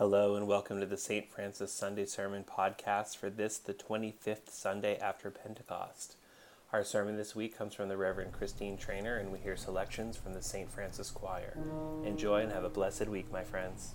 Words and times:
Hello 0.00 0.34
and 0.34 0.46
welcome 0.46 0.80
to 0.80 0.86
the 0.86 0.96
St. 0.96 1.30
Francis 1.30 1.70
Sunday 1.70 2.06
Sermon 2.06 2.42
podcast 2.42 3.18
for 3.18 3.28
this, 3.28 3.58
the 3.58 3.74
25th 3.74 4.48
Sunday 4.48 4.96
after 4.96 5.30
Pentecost. 5.30 6.16
Our 6.72 6.84
sermon 6.84 7.18
this 7.18 7.36
week 7.36 7.54
comes 7.54 7.74
from 7.74 7.90
the 7.90 7.98
Reverend 7.98 8.32
Christine 8.32 8.78
Trainer, 8.78 9.18
and 9.18 9.30
we 9.30 9.40
hear 9.40 9.58
selections 9.58 10.16
from 10.16 10.32
the 10.32 10.40
St. 10.40 10.70
Francis 10.70 11.10
Choir. 11.10 11.54
Enjoy 12.02 12.40
and 12.40 12.50
have 12.50 12.64
a 12.64 12.70
blessed 12.70 13.08
week, 13.08 13.30
my 13.30 13.44
friends. 13.44 13.92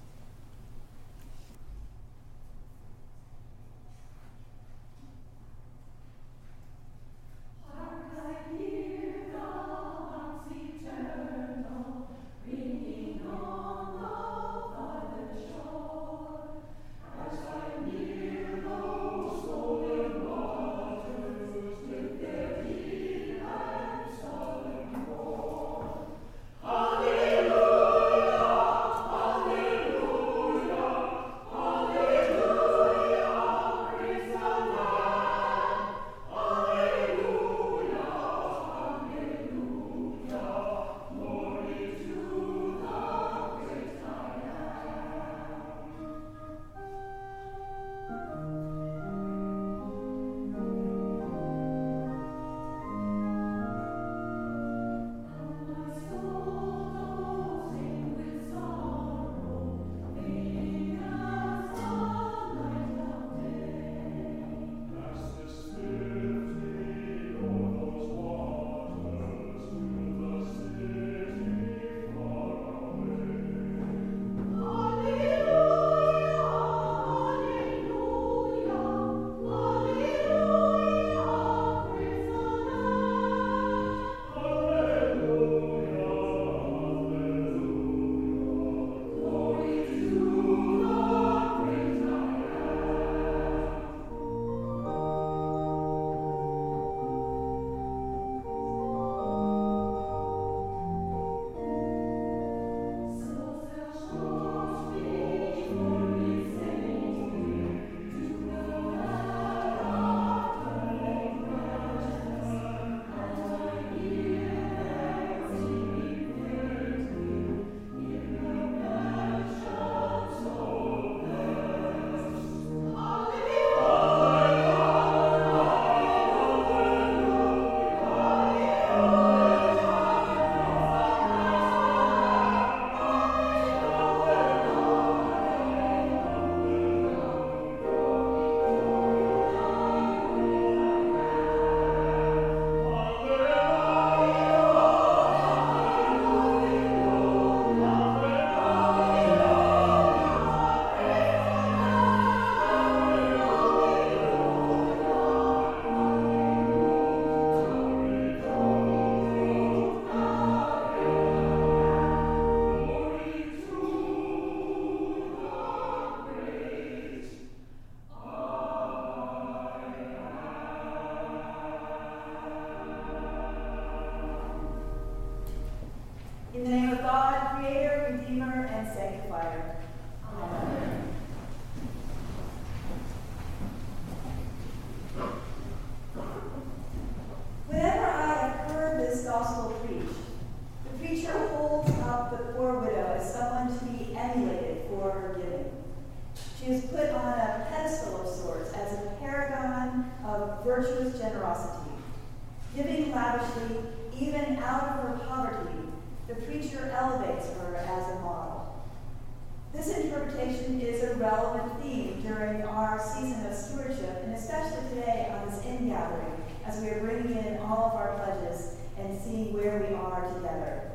In-gathering, 215.96 216.44
as 216.66 216.82
we 216.82 216.90
are 216.90 217.00
bringing 217.00 217.38
in 217.38 217.58
all 217.58 217.86
of 217.86 217.94
our 217.94 218.16
pledges 218.18 218.76
and 218.98 219.20
seeing 219.20 219.54
where 219.54 219.86
we 219.88 219.96
are 219.96 220.34
together. 220.34 220.92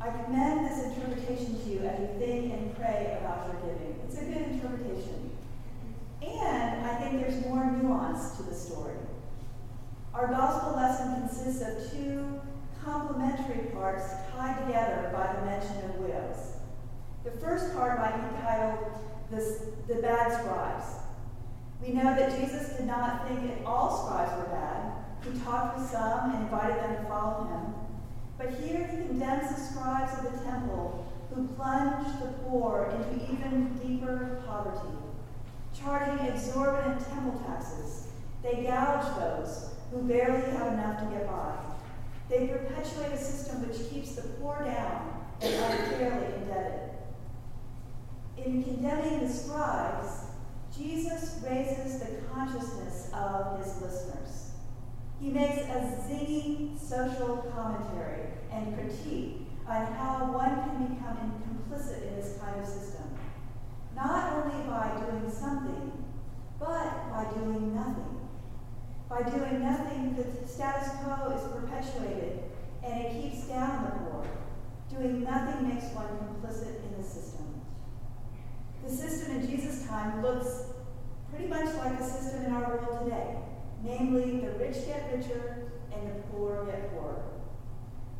I 0.00 0.10
commend 0.24 0.66
this 0.66 0.84
interpretation 0.84 1.60
to 1.62 1.70
you 1.70 1.80
as 1.80 2.00
you 2.00 2.08
think 2.18 2.52
and 2.52 2.76
pray 2.76 3.16
about 3.20 3.48
your 3.48 3.60
giving. 3.62 3.96
It's 4.06 4.18
a 4.18 4.24
good 4.24 4.52
interpretation. 4.52 5.30
And 6.22 6.86
I 6.86 6.96
think 6.96 7.20
there's 7.20 7.44
more 7.46 7.64
nuance 7.64 8.36
to 8.36 8.42
the 8.42 8.54
story. 8.54 8.96
Our 10.12 10.28
gospel 10.28 10.76
lesson 10.76 11.20
consists 11.20 11.62
of 11.62 11.90
two 11.90 12.40
complementary 12.84 13.70
parts 13.72 14.04
tied 14.32 14.66
together 14.66 15.10
by 15.12 15.32
the 15.34 15.46
mention 15.46 15.90
of 15.90 15.96
widows. 15.96 16.52
The 17.24 17.30
first 17.32 17.74
part 17.74 17.98
might 17.98 18.16
be 18.16 18.42
titled 18.42 18.78
the, 19.30 19.94
the 19.94 20.02
Bad 20.02 20.40
Scribes. 20.40 21.03
We 21.84 21.92
know 21.92 22.14
that 22.16 22.40
Jesus 22.40 22.76
did 22.76 22.86
not 22.86 23.28
think 23.28 23.42
that 23.42 23.66
all 23.66 24.06
scribes 24.06 24.32
were 24.38 24.54
bad. 24.54 24.92
He 25.22 25.38
talked 25.40 25.78
with 25.78 25.90
some 25.90 26.30
and 26.30 26.42
invited 26.44 26.76
them 26.76 26.96
to 26.96 27.08
follow 27.08 27.44
him. 27.44 27.74
But 28.38 28.50
here 28.60 28.86
he 28.86 29.06
condemns 29.06 29.54
the 29.54 29.60
scribes 29.60 30.12
of 30.18 30.32
the 30.32 30.44
temple 30.44 31.06
who 31.34 31.48
plunged 31.48 32.20
the 32.20 32.32
poor 32.44 32.92
into 32.96 33.32
even 33.32 33.78
deeper 33.82 34.42
poverty 34.46 34.98
charging 35.84 36.26
exorbitant 36.26 37.06
temple 37.08 37.40
taxes. 37.46 38.08
They 38.42 38.64
gouge 38.64 39.18
those 39.18 39.70
who 39.90 40.02
barely 40.02 40.40
have 40.52 40.72
enough 40.72 41.00
to 41.00 41.06
get 41.06 41.26
by. 41.26 41.56
They 42.28 42.46
perpetuate 42.46 43.12
a 43.12 43.18
system 43.18 43.68
which 43.68 43.90
keeps 43.90 44.14
the 44.14 44.22
poor 44.22 44.62
down 44.64 45.24
and 45.40 45.54
unfairly 45.54 46.34
indebted. 46.36 46.90
In 48.36 48.64
condemning 48.64 49.20
the 49.20 49.32
scribes, 49.32 50.24
Jesus 50.76 51.40
raises 51.44 52.00
the 52.00 52.22
consciousness 52.32 53.10
of 53.12 53.58
his 53.58 53.80
listeners. 53.80 54.50
He 55.20 55.30
makes 55.30 55.62
a 55.62 56.02
zingy 56.08 56.78
social 56.78 57.50
commentary 57.54 58.26
and 58.50 58.74
critique 58.74 59.46
on 59.66 59.86
how 59.92 60.32
one 60.32 60.54
can 60.54 60.94
become 60.94 61.42
complicit 61.48 62.08
in 62.08 62.16
this 62.16 62.38
kind 62.40 62.60
of 62.60 62.66
system 62.66 63.04
not 63.94 64.32
only 64.32 64.66
by 64.68 64.90
doing 65.00 65.30
something, 65.30 66.04
but 66.58 67.10
by 67.10 67.26
doing 67.34 67.74
nothing. 67.74 68.28
By 69.08 69.22
doing 69.22 69.62
nothing, 69.62 70.16
the 70.16 70.48
status 70.48 70.90
quo 71.02 71.30
is 71.30 71.42
perpetuated 71.52 72.40
and 72.82 73.04
it 73.04 73.22
keeps 73.22 73.46
down 73.46 73.84
the 73.84 73.90
poor. 74.10 74.26
Doing 74.90 75.24
nothing 75.24 75.68
makes 75.68 75.86
one 75.94 76.18
complicit 76.18 76.82
in 76.84 77.00
the 77.00 77.06
system. 77.06 77.53
The 78.84 78.90
system 78.94 79.36
in 79.36 79.48
Jesus' 79.48 79.86
time 79.86 80.22
looks 80.22 80.64
pretty 81.30 81.48
much 81.48 81.74
like 81.76 81.98
the 81.98 82.04
system 82.04 82.44
in 82.44 82.52
our 82.52 82.68
world 82.68 83.04
today, 83.04 83.36
namely, 83.82 84.40
the 84.40 84.52
rich 84.58 84.86
get 84.86 85.10
richer 85.10 85.72
and 85.92 86.08
the 86.08 86.22
poor 86.30 86.66
get 86.66 86.92
poorer. 86.92 87.24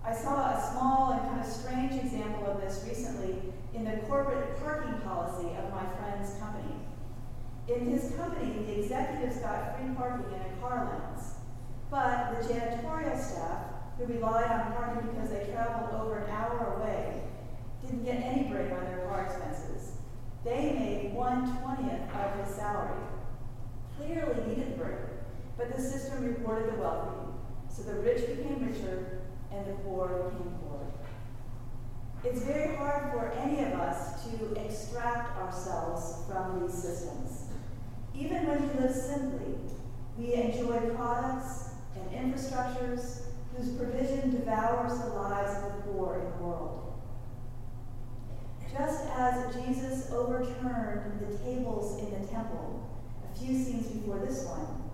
I 0.02 0.14
saw 0.14 0.56
a 0.56 0.70
small 0.72 1.12
and 1.12 1.20
kind 1.28 1.40
of 1.40 1.46
strange 1.46 1.92
example 1.92 2.46
of 2.46 2.60
this 2.60 2.84
recently 2.88 3.36
in 3.74 3.84
the 3.84 3.98
corporate 4.08 4.58
parking 4.62 5.00
policy 5.02 5.48
of 5.56 5.70
my 5.70 5.84
friend's 5.98 6.34
company. 6.38 6.76
In 7.68 7.90
his 7.90 8.12
company, 8.16 8.64
the 8.64 8.80
executives 8.80 9.38
got 9.38 9.78
free 9.78 9.94
parking 9.94 10.32
in 10.32 10.40
a 10.40 10.60
car 10.60 10.84
allowance, 10.84 11.34
but 11.90 12.40
the 12.40 12.54
janitorial 12.54 13.18
staff, 13.18 13.64
who 13.98 14.06
relied 14.06 14.50
on 14.50 14.72
parking 14.72 15.10
because 15.10 15.30
they 15.30 15.46
traveled 15.52 16.00
over 16.00 16.18
an 16.18 16.30
hour 16.30 16.76
away, 16.76 17.22
didn't 17.82 18.04
get 18.04 18.16
any 18.16 18.44
break 18.48 18.72
on 18.72 18.84
their 18.84 19.06
car 19.08 19.24
expenses. 19.24 19.53
They 20.44 20.72
made 20.72 21.14
one 21.14 21.58
twentieth 21.62 22.02
of 22.14 22.44
his 22.44 22.54
salary. 22.54 23.00
Clearly 23.96 24.46
needed 24.46 24.76
break, 24.76 24.98
but 25.56 25.74
the 25.74 25.80
system 25.80 26.24
rewarded 26.24 26.74
the 26.74 26.80
wealthy, 26.80 27.32
so 27.68 27.82
the 27.82 27.94
rich 28.00 28.26
became 28.26 28.66
richer 28.68 29.22
and 29.50 29.66
the 29.66 29.72
poor 29.84 30.30
became 30.30 30.52
poorer. 30.60 30.86
It's 32.24 32.42
very 32.42 32.76
hard 32.76 33.12
for 33.12 33.32
any 33.38 33.60
of 33.64 33.72
us 33.80 34.24
to 34.24 34.54
extract 34.64 35.38
ourselves 35.38 36.24
from 36.28 36.60
these 36.60 36.74
systems. 36.74 37.44
Even 38.14 38.46
when 38.46 38.68
we 38.68 38.80
live 38.80 38.94
simply, 38.94 39.54
we 40.18 40.34
enjoy 40.34 40.94
products 40.94 41.70
and 41.96 42.34
infrastructures 42.34 43.22
whose 43.56 43.72
provision 43.76 44.30
devours 44.30 44.98
the 44.98 45.08
lives 45.08 45.56
of 45.56 45.64
the 45.64 45.92
poor 45.92 46.16
in 46.16 46.24
the 46.24 46.44
world. 46.44 46.93
Just 48.76 49.06
as 49.16 49.54
Jesus 49.54 50.10
overturned 50.10 51.20
the 51.20 51.38
tables 51.38 52.00
in 52.00 52.10
the 52.10 52.26
temple 52.26 52.90
a 53.22 53.38
few 53.38 53.54
scenes 53.54 53.86
before 53.86 54.18
this 54.18 54.44
one, 54.46 54.90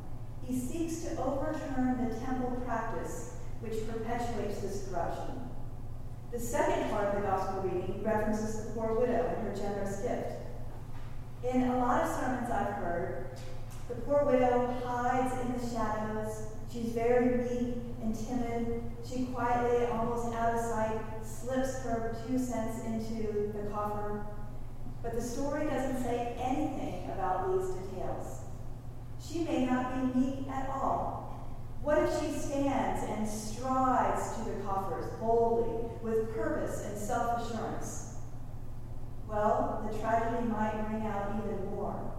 he 0.46 0.58
seeks 0.58 1.02
to 1.04 1.22
overturn 1.22 2.08
the 2.08 2.14
temple 2.20 2.60
practice 2.66 3.36
which 3.60 3.88
perpetuates 3.88 4.60
this 4.60 4.86
corruption. 4.88 5.48
The 6.30 6.38
second 6.38 6.90
part 6.90 7.14
of 7.14 7.22
the 7.22 7.28
gospel 7.28 7.62
reading 7.62 8.02
references 8.04 8.66
the 8.66 8.72
poor 8.72 9.00
widow 9.00 9.34
and 9.34 9.48
her 9.48 9.54
generous 9.56 10.00
gift. 10.00 10.40
In 11.42 11.70
a 11.70 11.78
lot 11.78 12.02
of 12.02 12.14
sermons 12.14 12.50
I've 12.50 12.74
heard, 12.74 13.30
the 13.88 13.94
poor 13.94 14.24
widow 14.26 14.74
hides 14.84 15.32
in 15.40 15.58
the 15.58 15.74
shadows. 15.74 16.48
She's 16.70 16.92
very 16.92 17.48
weak 17.48 17.76
and 18.02 18.14
timid. 18.14 18.82
She 19.08 19.26
quietly, 19.26 19.86
almost 19.86 20.34
out 20.34 20.54
of 20.54 20.60
sight, 20.60 21.00
slips 21.24 21.82
her 21.82 22.16
two 22.26 22.38
cents 22.38 22.84
into 22.84 23.52
the 23.52 23.70
coffer. 23.70 24.26
But 25.02 25.14
the 25.14 25.22
story 25.22 25.66
doesn't 25.66 26.02
say 26.02 26.36
anything 26.38 27.10
about 27.10 27.52
these 27.52 27.70
details. 27.70 28.40
She 29.20 29.40
may 29.44 29.66
not 29.66 30.14
be 30.14 30.20
meek 30.20 30.48
at 30.48 30.68
all. 30.70 31.20
What 31.82 31.98
if 31.98 32.10
she 32.20 32.30
stands 32.38 33.04
and 33.08 33.26
strides 33.26 34.36
to 34.36 34.44
the 34.44 34.62
coffers 34.62 35.06
boldly, 35.18 35.90
with 36.02 36.34
purpose 36.34 36.84
and 36.86 36.98
self 36.98 37.40
assurance? 37.40 38.16
Well, 39.28 39.88
the 39.90 39.98
tragedy 39.98 40.46
might 40.48 40.86
bring 40.88 41.06
out 41.06 41.42
even 41.42 41.66
more 41.70 42.10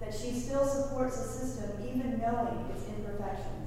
that 0.00 0.14
she 0.14 0.32
still 0.32 0.64
supports 0.64 1.20
the 1.20 1.28
system 1.28 1.70
even 1.82 2.18
knowing 2.18 2.70
its 2.74 2.86
imperfections. 2.88 3.59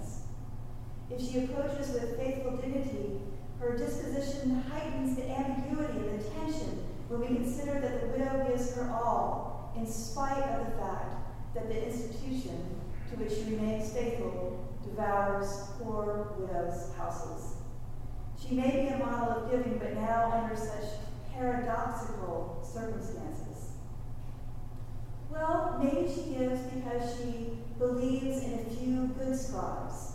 If 1.16 1.30
she 1.30 1.44
approaches 1.44 1.94
with 1.94 2.18
faithful 2.18 2.58
dignity, 2.58 3.20
her 3.60 3.78
disposition 3.78 4.64
heightens 4.72 5.16
the 5.16 5.30
ambiguity 5.30 6.00
and 6.00 6.20
the 6.20 6.24
tension 6.30 6.84
when 7.08 7.22
we 7.22 7.28
consider 7.28 7.80
that 7.80 8.02
the 8.02 8.08
widow 8.08 8.48
gives 8.48 8.74
her 8.76 8.90
all, 8.92 9.72
in 9.78 9.86
spite 9.86 10.42
of 10.44 10.66
the 10.66 10.78
fact 10.78 11.54
that 11.54 11.68
the 11.68 11.86
institution 11.86 12.80
to 13.10 13.18
which 13.18 13.32
she 13.32 13.56
remains 13.56 13.94
faithful 13.94 14.68
devours 14.84 15.68
poor 15.80 16.34
widows' 16.40 16.92
houses. 16.98 17.58
She 18.42 18.56
may 18.56 18.72
be 18.72 18.88
a 18.88 18.98
model 18.98 19.44
of 19.44 19.52
giving, 19.52 19.78
but 19.78 19.94
now 19.94 20.32
under 20.34 20.56
such 20.56 20.86
paradoxical 21.32 22.60
circumstances. 22.64 23.74
Well, 25.32 25.80
maybe 25.82 26.12
she 26.12 26.34
gives 26.34 26.62
because 26.64 27.18
she 27.18 27.60
believes 27.78 28.44
in 28.44 28.54
a 28.54 28.76
few 28.76 29.08
good 29.18 29.38
scribes. 29.38 30.13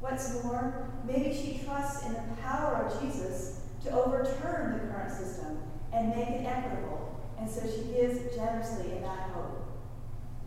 What's 0.00 0.42
more, 0.44 0.90
maybe 1.04 1.34
she 1.34 1.64
trusts 1.64 2.06
in 2.06 2.12
the 2.12 2.36
power 2.40 2.86
of 2.86 3.00
Jesus 3.00 3.60
to 3.84 3.90
overturn 3.90 4.80
the 4.80 4.92
current 4.92 5.12
system 5.12 5.58
and 5.92 6.10
make 6.10 6.28
it 6.28 6.46
equitable, 6.46 7.20
and 7.38 7.50
so 7.50 7.62
she 7.62 7.92
gives 7.92 8.34
generously 8.34 8.92
in 8.92 9.02
that 9.02 9.30
hope. 9.34 9.66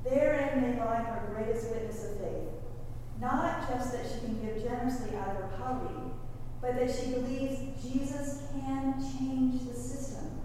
Therein 0.04 0.62
may 0.62 0.80
lie 0.80 1.04
her 1.04 1.34
greatest 1.34 1.70
witness 1.70 2.06
of 2.06 2.20
faith. 2.20 2.50
Not 3.20 3.70
just 3.70 3.92
that 3.92 4.06
she 4.06 4.20
can 4.26 4.42
give 4.42 4.64
generously 4.64 5.16
out 5.16 5.30
of 5.30 5.36
her 5.38 5.52
poverty, 5.58 6.02
but 6.62 6.76
that 6.76 6.90
she 6.90 7.12
believes 7.12 7.60
Jesus 7.84 8.44
can 8.54 8.96
change 9.00 9.68
the 9.68 9.74
system. 9.74 10.40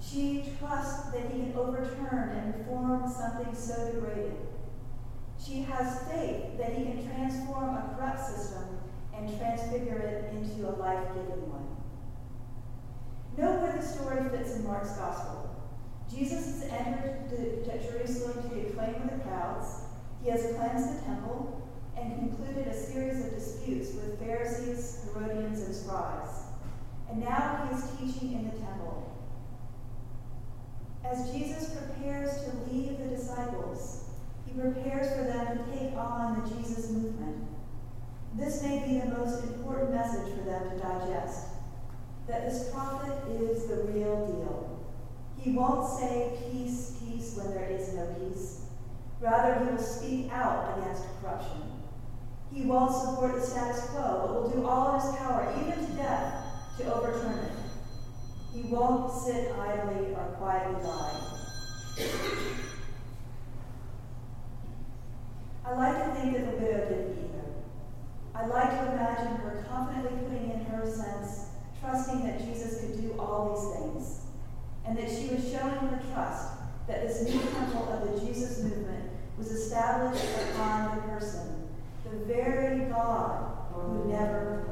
She 0.00 0.44
trusts 0.58 1.10
that 1.10 1.30
he 1.30 1.40
can 1.40 1.54
overturn 1.56 2.30
and 2.30 2.54
reform 2.54 3.10
something 3.10 3.54
so 3.54 3.92
degraded. 3.92 4.36
She 5.44 5.62
has 5.62 6.02
faith 6.10 6.58
that 6.58 6.72
he 6.76 6.84
can 6.84 7.08
transform 7.14 7.76
a 7.76 7.94
corrupt 7.96 8.20
system 8.20 8.78
and 9.16 9.38
transfigure 9.38 9.98
it 9.98 10.34
into 10.34 10.68
a 10.68 10.76
life 10.76 11.08
giving 11.14 11.50
one. 11.50 11.76
Note 13.38 13.62
where 13.62 13.72
the 13.72 13.82
story 13.82 14.28
fits 14.30 14.56
in 14.56 14.64
Mark's 14.64 14.92
gospel. 14.92 15.50
Jesus 16.12 16.44
has 16.44 16.64
entered 16.70 17.30
Jerusalem 17.90 18.50
to 18.50 18.60
acclaim 18.66 19.02
with 19.02 19.16
the 19.16 19.24
crowds. 19.24 19.82
He 20.22 20.30
has 20.30 20.54
cleansed 20.56 20.98
the 20.98 21.06
temple 21.06 21.68
and 21.96 22.18
concluded 22.18 22.66
a 22.66 22.74
series 22.74 23.24
of 23.24 23.34
disputes 23.34 23.94
with 23.94 24.18
Pharisees, 24.18 25.06
Herodians, 25.14 25.60
and 25.62 25.74
scribes. 25.74 26.30
And 27.08 27.20
now 27.20 27.68
he 27.68 27.76
is 27.76 28.12
teaching 28.12 28.32
in 28.34 28.44
the 28.44 28.58
temple. 28.58 29.06
As 31.04 31.32
Jesus 31.32 31.74
prepares 31.74 32.44
to 32.44 32.72
leave 32.72 32.98
the 32.98 33.06
disciples, 33.06 33.99
he 34.50 34.60
prepares 34.60 35.16
for 35.16 35.24
them 35.24 35.58
to 35.58 35.78
take 35.78 35.96
on 35.96 36.42
the 36.42 36.54
Jesus 36.54 36.90
movement. 36.90 37.46
This 38.34 38.62
may 38.62 38.84
be 38.86 39.00
the 39.00 39.16
most 39.18 39.44
important 39.44 39.92
message 39.92 40.34
for 40.34 40.44
them 40.44 40.70
to 40.70 40.78
digest 40.78 41.46
that 42.28 42.48
this 42.48 42.70
prophet 42.70 43.12
is 43.28 43.66
the 43.66 43.76
real 43.92 44.26
deal. 44.26 44.86
He 45.38 45.52
won't 45.52 45.88
say 45.98 46.38
peace, 46.50 46.96
peace 47.00 47.34
when 47.36 47.52
there 47.54 47.68
is 47.68 47.92
no 47.94 48.06
peace. 48.18 48.60
Rather, 49.20 49.64
he 49.64 49.70
will 49.70 49.82
speak 49.82 50.30
out 50.32 50.78
against 50.78 51.02
corruption. 51.20 51.62
He 52.52 52.62
won't 52.62 52.94
support 52.94 53.34
the 53.34 53.40
status 53.40 53.84
quo, 53.90 54.26
but 54.26 54.42
will 54.42 54.50
do 54.50 54.66
all 54.66 54.94
in 54.94 55.00
his 55.00 55.16
power, 55.16 55.52
even 55.60 55.86
to 55.86 55.92
death, 55.92 56.44
to 56.78 56.94
overturn 56.94 57.38
it. 57.38 57.52
He 58.54 58.62
won't 58.72 59.12
sit 59.12 59.52
idly 59.58 60.14
or 60.14 60.24
quietly 60.38 60.82
by. 60.82 61.30
I 65.64 65.74
like 65.74 65.98
to 65.98 66.08
think 66.20 66.36
that 66.36 66.50
the 66.50 66.56
widow 66.58 66.88
didn't 66.88 67.16
either. 67.16 67.44
I 68.34 68.46
like 68.46 68.70
to 68.70 68.92
imagine 68.92 69.36
her 69.36 69.64
confidently 69.68 70.28
putting 70.28 70.50
in 70.50 70.64
her 70.66 70.84
cents, 70.84 71.46
trusting 71.80 72.26
that 72.26 72.44
Jesus 72.44 72.80
could 72.80 73.00
do 73.00 73.18
all 73.18 73.54
these 73.54 73.80
things, 73.80 74.20
and 74.86 74.98
that 74.98 75.08
she 75.08 75.34
was 75.34 75.50
showing 75.50 75.88
her 75.88 76.00
trust 76.12 76.58
that 76.86 77.06
this 77.06 77.22
new 77.22 77.40
temple 77.40 77.88
of 77.88 78.20
the 78.20 78.26
Jesus 78.26 78.62
movement 78.62 79.10
was 79.38 79.50
established 79.50 80.24
upon 80.50 80.96
the 80.96 81.02
person, 81.02 81.68
the 82.04 82.16
very 82.26 82.90
God 82.90 83.56
who 83.72 84.12
never 84.12 84.64